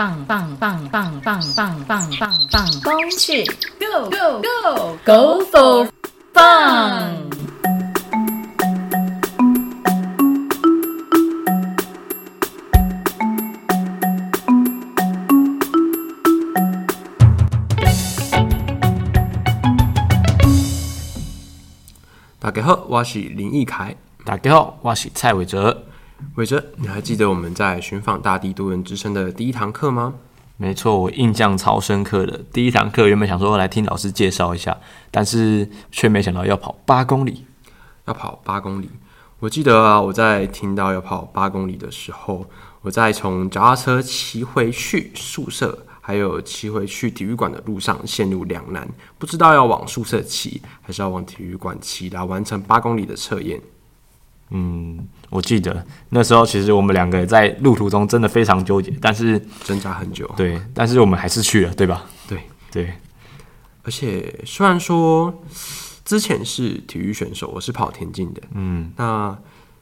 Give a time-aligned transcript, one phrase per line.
[0.00, 3.44] 棒棒棒棒棒棒棒棒棒，攻去
[3.78, 5.88] ，Go Go Go Go for
[6.32, 7.28] fun！
[22.38, 23.94] 大家好，我是林奕凯。
[24.24, 25.89] 大家好，我是蔡伟哲。
[26.36, 30.14] 伟哲，你还记得我们在寻访大地多元之声的第一堂课吗？
[30.56, 32.38] 没错，我印象超深刻的。
[32.52, 34.76] 第一堂课原本想说来听老师介绍一下，
[35.10, 37.46] 但是却没想到要跑八公里。
[38.06, 38.90] 要跑八公里，
[39.38, 42.44] 我记得啊，我在听到要跑八公里的时候，
[42.82, 53.60] 我在从脚踏车骑回去宿舍，还有骑回去体育馆的路上陷入两难，不知道要往宿舍骑，还是要往体育馆骑来完成八公里的测验。
[54.50, 60.28] 嗯，我记得那时候其实我们两个在路途中真的非常纠结，但是挣扎很久。
[60.36, 62.04] 对，但是我们还是去了，对吧？
[62.28, 62.92] 对对，
[63.82, 65.42] 而且虽然说
[66.04, 69.36] 之前是体育选手，我是跑田径的，嗯，那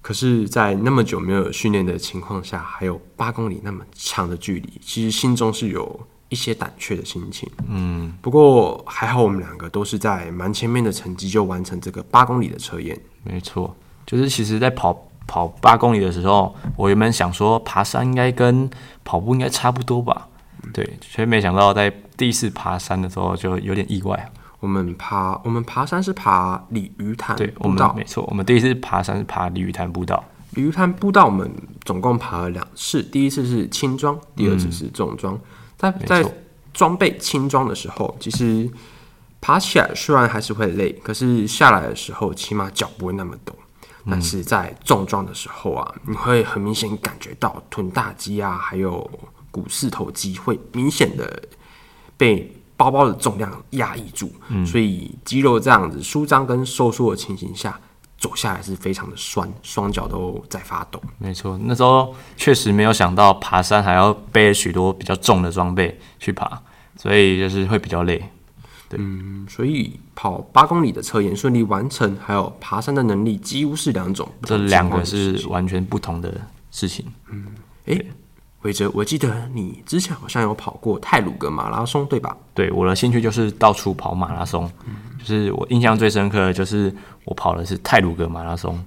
[0.00, 7.48] 可是，在那么久没有训练的情况下，还有八公里那么长的距离，其实心中是有一些胆怯的心情。
[7.68, 13.00] 嗯，不过还好，我们两个都是在蛮前面的成绩就完成这个八公里的测验。
[13.22, 13.74] 没错，
[14.06, 18.68] 就是其实，在跑跑八公里的时候，我原本想说爬山应该跟
[19.04, 20.28] 跑步应该差不多吧，
[20.72, 24.26] 对，却没想到在第一次爬山的时候就有点意外啊。
[24.60, 30.22] 我们爬，我们爬山是爬鲤鱼潭对，我们没，错，我们第一次爬山是爬鲤鱼潭步道。
[30.52, 31.50] 鲤鱼潭步道我们
[31.84, 35.38] 总共爬了两次，第一次是轻装，第二次是重装。
[35.76, 36.24] 在没在
[36.72, 38.70] 装备轻装的时候，其实
[39.40, 43.54] 爬起来虽然还是会累，可是下来的时候起码脚不会那么抖。
[44.10, 49.10] 但是在重装的时候啊，你会很明显感觉到臀大肌啊，还有
[49.50, 51.42] 股四头肌会明显的
[52.16, 54.30] 被包包的重量压抑住，
[54.66, 57.78] 所以肌肉这样子舒张跟收缩的情形下，
[58.18, 61.00] 走下来是非常的酸，双脚都在发抖。
[61.18, 66.60] 没错，那时候确实没有想到爬山还要背许多比较重的装备去爬，
[66.96, 68.22] 所以就是会比较累。
[68.92, 75.46] 嗯，所以跑八公里的测验顺利完成，还有爬山的能力几乎是两种这两个是。
[75.48, 76.40] 完全不同的
[76.70, 77.04] 事情。
[77.30, 77.46] 嗯
[77.86, 78.06] 诶，
[78.62, 82.36] 伟哲，我记得你之前好像有跑过泰鲁格马拉松，对吧？
[82.54, 86.94] 对，我的兴趣就是到处跑马拉松，嗯就是我印象最深刻的就是
[87.24, 88.82] 我跑的是泰鲁格马拉松。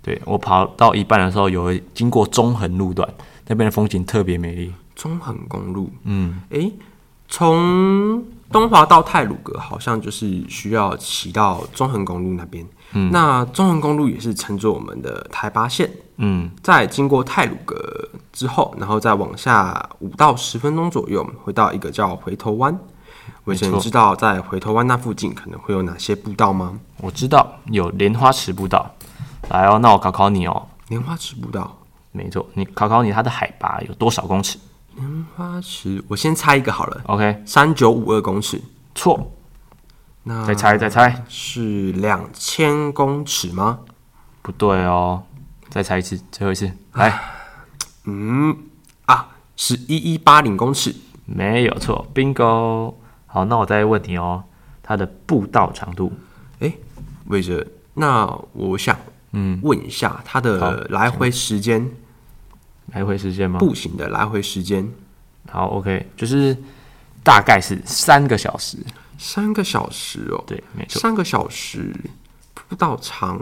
[0.00, 3.06] 对我跑到一半的时候，有经过中横路段，
[3.46, 4.72] 那边的风景特别美丽。
[4.94, 6.72] 中横公路，嗯，诶，
[7.28, 12.66] 从东华到泰鲁格好像就是需要骑到中横公路那边。
[12.92, 15.90] 嗯，那中横公路也是乘坐我们的台八线。
[16.16, 17.76] 嗯，在经过泰鲁格
[18.32, 22.76] 之后，然后再往下五到十分钟左右，会到一个叫回头湾。
[23.44, 26.80] 伟成，没错知道在回头湾那附近可能会有哪些步道吗？
[27.02, 28.90] 我知道有莲花池步道。
[29.50, 30.66] 来哦，那我考考你哦。
[30.88, 31.78] 莲花池步道，
[32.12, 34.58] 没错，你考考你，它的海拔有多少公尺
[34.98, 38.60] 莲花池，我先猜一个好了，？OK，三九五二公尺。
[38.94, 39.32] 错，
[40.24, 43.80] 那再猜再猜，是两千公尺吗？
[44.42, 45.22] 不对哦，
[45.68, 47.20] 再猜一次，最后一次，来，
[48.04, 48.56] 嗯。
[49.06, 50.94] 啊，是一一八零公尺。
[51.24, 52.94] 没有错，bingo。
[53.26, 54.44] 好，那我再问你哦，
[54.82, 56.12] 它的步道长度，
[57.26, 58.96] 伟哲，那我想
[59.32, 61.90] 嗯，问一下它的来回时间，
[62.92, 63.58] 来回时间吗？
[63.58, 64.88] 步行的来回时间
[65.50, 66.56] 好，OK，就是
[67.22, 68.78] 大概是三个小时。
[69.18, 70.44] 三个小时哦。
[70.46, 71.94] 对，没错，三个小时，
[72.68, 73.40] 不到长，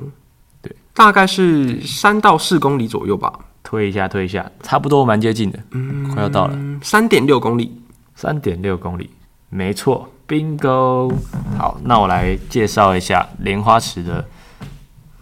[0.62, 7.82] 对，大概是三到四公里左右吧，推一下，推一下，差不多蛮接近的，嗯快要到了，嗯，三点六公里。
[8.18, 9.10] 三点六公里，
[9.50, 11.14] 没错，bingo。
[11.58, 14.26] 好，那我来介绍一下莲花池的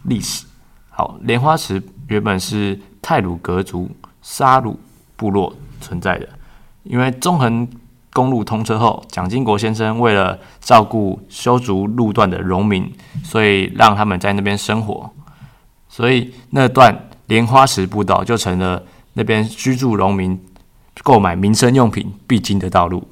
[0.05, 0.47] 历史。
[0.91, 3.91] 好，莲花池原本是泰鲁格族
[4.25, 4.81] 沙鲁
[5.17, 6.27] 部落存在的，
[6.83, 7.69] 因为中横
[8.11, 12.91] 公路通车后，蒋经国先生为了照顾修筑路段的农民，
[13.23, 15.11] 所以让他们在那边生活，
[15.89, 18.83] 所以那段莲花池步道就成了
[19.13, 20.43] 那边居住农民
[21.03, 23.07] 购买民生用品必经的道路。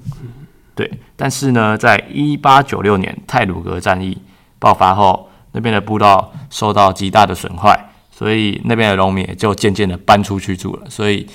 [0.75, 4.17] 对，但是呢，在一八九六年泰鲁格战役
[4.59, 7.92] 爆发后，那边的步道受到极大的损坏，
[8.23, 11.27] 所以那边的农民也就渐渐的搬出去住了，所以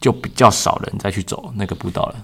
[0.00, 2.16] 就比较少人再去走那个步道了。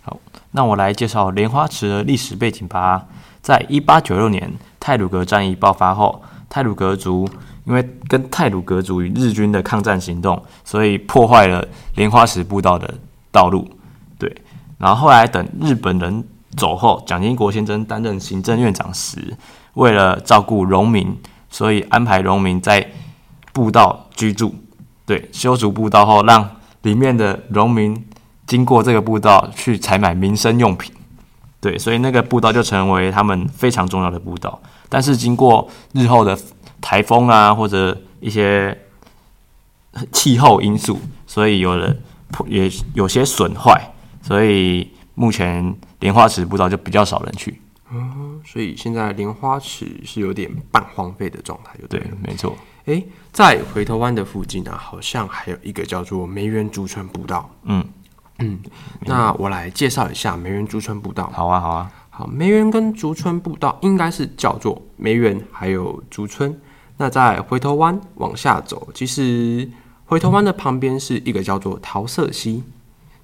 [0.00, 0.18] 好，
[0.52, 3.04] 那我来介绍莲花池的历史背景吧。
[3.42, 4.50] 在一八九六年
[4.80, 7.28] 泰鲁格战役爆发后，泰鲁格族
[7.66, 12.94] 因为跟泰鲁格族与日军的抗战行动，所以破坏了莲花池步道的
[13.30, 13.70] 道路。
[14.18, 14.34] 对
[14.78, 16.24] 然后后来等日本人
[16.56, 19.36] 走后，蒋经国先生担任行政院长时，
[19.74, 21.14] 为了照顾农民，
[21.50, 22.90] 所以安排农民在
[23.54, 24.54] 步道居住。
[25.06, 28.04] 对，修筑步道后，让里面的农民
[28.46, 30.92] 经过这个步道去采买民生用品。
[31.60, 34.60] 对，所以那个步道就成为他们非常重要的步道。
[34.90, 36.38] 但是经过日后的
[36.80, 38.76] 台风啊，或者一些
[40.12, 41.94] 气候因素，所以有了
[42.46, 47.60] 也有些损坏，所以目前莲花池步道就比较少人去。
[47.90, 52.54] 嗯所以现在莲花池是有点半荒废的状态，对对。，没错。
[52.86, 57.50] 诶，在回头湾的附近啊，好像还有一个叫做梅园竹村步道。
[57.62, 57.84] 嗯
[58.40, 58.58] 嗯，
[59.00, 61.30] 那我来介绍一下梅园竹村步道。
[61.32, 61.90] 好啊，好啊。
[62.10, 66.56] 好，梅园跟竹村步道应该是叫做梅园，还有竹村。
[66.96, 69.68] 那在回头湾往下走，其实
[70.04, 72.62] 回头湾的旁边是一个叫做桃色溪。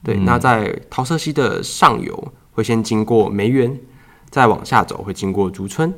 [0.03, 3.79] 对，那在桃色溪的上游会先经过梅园，
[4.29, 5.95] 再往下走会经过竹村。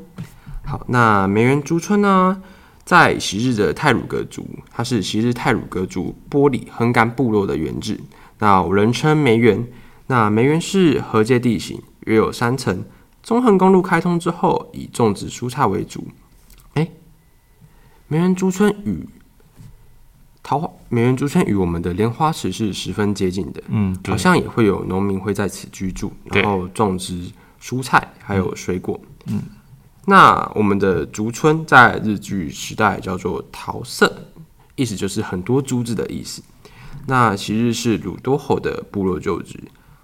[0.64, 2.42] 好，那梅园竹村呢，
[2.84, 8.00] 在昔日的泰鲁格族，它是昔日泰鲁格族波里横干部落的原址。
[8.38, 9.66] 那人称梅园。
[10.08, 12.84] 那梅园是河界地形，约有三层。
[13.22, 16.06] 中横公路开通之后，以种植蔬菜为主。
[16.74, 16.86] 哎、
[18.08, 19.08] 梅园竹村与
[20.42, 27.30] 桃花梅园竹村与我们的莲花池是十分接近的，嗯，好，像也会有农民会在此居住，然后种植
[27.62, 29.00] 蔬菜还有水果。
[29.26, 29.40] 嗯，
[30.06, 34.12] 那我们的竹村在日据时代叫做桃色，
[34.74, 36.42] 意思就是很多珠子的意思。
[37.06, 39.58] 那其日是鲁多侯的部落旧址，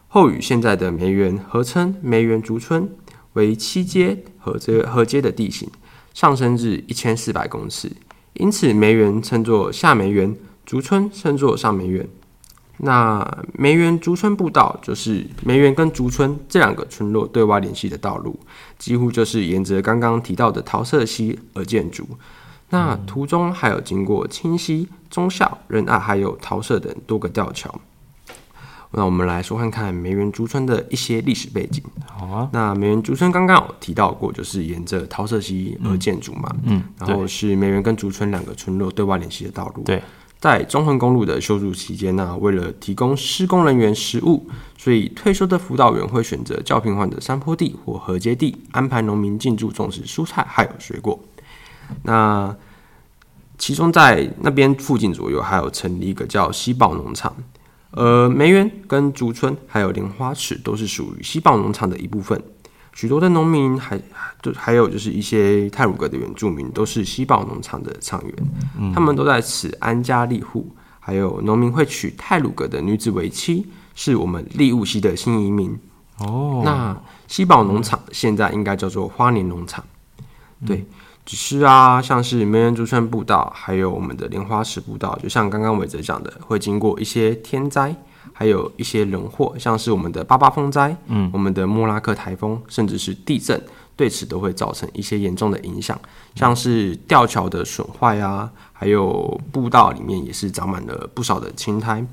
[0.06, 2.88] 后与现在的梅园合称梅园竹村，
[3.32, 5.68] 为七阶河街和街的地形，
[6.14, 7.90] 上升至一千四百公尺，
[8.34, 12.08] 因此梅园称作下梅园，竹村称作上梅园。
[12.78, 18.38] 那梅园竹村步道就是梅园跟竹村这两个村落对外联系的道路，
[18.78, 22.06] 几乎就是沿着刚刚提到的桃色溪而建筑。
[22.70, 27.74] 那途中还有经过清溪、忠孝、仁爱，还有桃色等多个吊桥。
[28.90, 31.82] 那我们来说看看梅园竹村的一些历史背景。
[32.06, 32.48] 好啊。
[32.52, 39.82] 那梅园竹村刚刚有提到过，就是沿着桃色溪而建筑嘛，嗯，然后是梅园跟竹村两个村落对外联系的道路。
[39.82, 40.02] 对，
[40.40, 51.18] 在中横公路的修筑期间呢、为了提供施工人员食物，所以退休的辅导员会选择较平缓的山坡地或河阶地，安排农民进驻种植蔬菜还有水果。
[52.04, 52.54] 那
[53.56, 57.34] 其中在那边附近左右还有成立一个叫西堡农场，
[57.90, 62.40] 呃，梅园跟竹村还有莲花池都是属于西堡农场的一部分。
[62.98, 63.96] 许多的农民还
[64.42, 70.68] 就还有就是一些泰鲁格的原住民都是西堡农场的厂员，他们都在此安家立户。
[70.98, 73.64] 还有农民会娶泰鲁格的女子为妻，
[73.94, 75.78] 是我们利物溪的新移民。
[76.18, 79.84] 哦，那西堡农场现在应该叫做花莲农场，
[80.66, 80.84] 对。
[81.24, 87.94] 只是啊，像是梅园竹村步道，还有我们的莲花池步道，就像刚刚伟哲讲的，会经过一些天灾，
[88.32, 93.60] 还有一些人祸，像是我们的八八风灾，嗯，我们的莫拉克台风，甚至是地震，
[93.96, 95.98] 对此都会造成一些严重的影响，
[96.34, 102.06] 像是吊桥的损坏啊，还有步道里面也是长满了不少的青苔。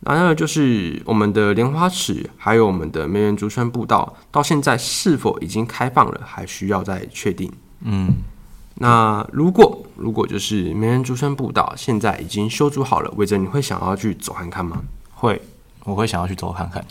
[0.00, 7.50] 然而，就是我们的莲花池，还有我们的梅园竹村步道，到现在是否已经开放了，还需要再确定。
[7.80, 8.12] 嗯，
[8.74, 14.82] 那如果如果就是梅园竹村步道现在已经修筑好了，伟哲，你会想要去走看看吗？
[15.16, 15.40] 会，
[15.84, 16.84] 我会想要去走看看，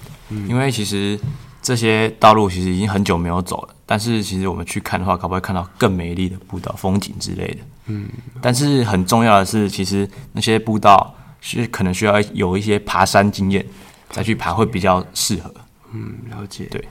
[0.50, 1.17] 因为其实
[1.62, 7.58] 这些道路其实已经很久没有走了，但是其实我们去看的话，可不可以看到更美丽的步道、风景之类的？
[7.86, 8.10] 嗯，
[8.41, 13.65] 但是很重要的是，其实那些步道是可能需要有一些爬山经验
[14.10, 15.53] 再去爬会比较适合。
[15.94, 16.65] 嗯，了解。
[16.65, 16.84] 对。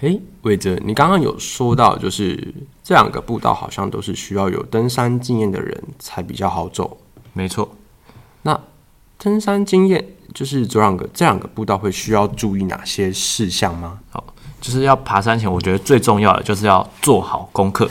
[0.00, 2.52] 诶，伟哲，你刚刚有说到，就是
[2.82, 6.98] 这两个步道好像都是需要有登山经验的人才比较好走。
[7.32, 7.81] 没错，那
[9.22, 14.00] 登山经验就是这两个这两个步道会需要注意哪些事项吗？
[14.10, 14.24] 好
[14.60, 17.88] 就是要爬山前，我觉得最重要的就是要做好功课。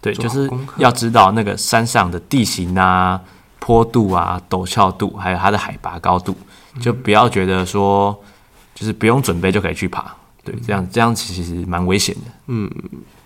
[0.00, 3.20] 对，就是要知道那个山上的地形啊、
[3.60, 6.36] 坡度啊、陡峭度，还有它的海拔高度，
[6.80, 8.16] 就不要觉得说
[8.74, 10.14] 就是不用准备就可以去爬。
[10.42, 12.22] 对，这样这样其实蛮危险的。
[12.46, 12.68] 嗯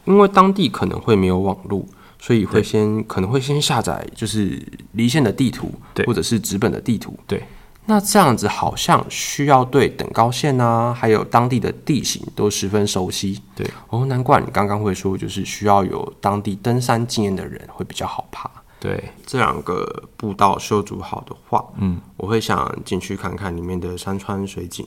[0.07, 1.85] 因为当地可能会没有网络，
[2.21, 4.63] 所以会先可能会先下载就是
[4.93, 7.19] 离线的地图，对或者是纸本的地图。
[7.27, 7.43] 对，
[7.87, 13.41] 那这样子好像需要对等高线啊，还有当地的地形都十分熟悉。
[13.57, 18.49] 对，哦，难怪你刚刚会说，就是需要有当地登山经验的人会比较好爬。
[18.79, 24.87] 对，这两个步道修筑好的话，嗯，我会想进去看看里面的山川水景。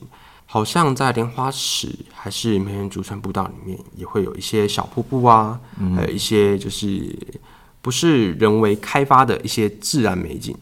[0.53, 7.17] 好像在莲花池还是梅园竹村步道里面，也会有一些小瀑布啊，嗯还有一些就是
[7.81, 10.55] 不是人为开发的一些自然美景。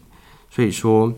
[0.50, 1.12] 所以说，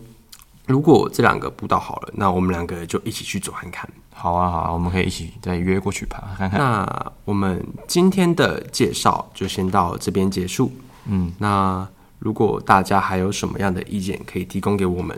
[0.65, 3.89] 如果这两个步道好了，那我们两个就一起去走看看。
[4.11, 6.59] 好啊，好啊，我们可以一起再约过去爬看看。
[6.59, 10.69] 那我们今天的介绍就先到这边结束。
[11.05, 11.87] 嗯，那
[12.19, 15.17] 如果大家还有什么样的意见，可以提供给我们，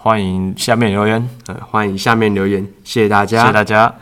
[0.00, 3.92] 欢迎下面留言，呃，欢迎下面留言，谢谢大家，谢谢大家。